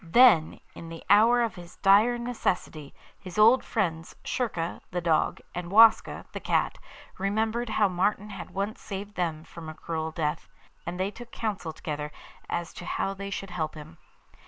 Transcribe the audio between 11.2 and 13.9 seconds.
counsel together as to how they should help